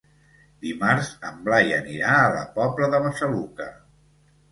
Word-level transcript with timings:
Dimarts 0.67 1.09
en 1.29 1.35
Blai 1.49 1.73
anirà 1.79 2.13
a 2.21 2.31
la 2.37 2.41
Pobla 2.55 2.89
de 2.95 3.03
Massaluca. 3.05 3.69